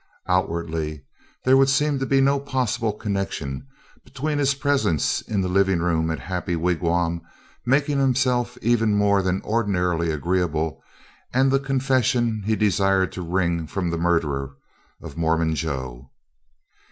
[0.25, 1.05] Outwardly,
[1.45, 3.67] there would seem to be no possible connection
[4.03, 7.21] between his presence in the living room at Happy Wigwam
[7.67, 10.81] making himself even more than ordinarily agreeable,
[11.31, 14.55] and the confession he desired to wring from the murderer
[15.03, 16.09] of Mormon Joe.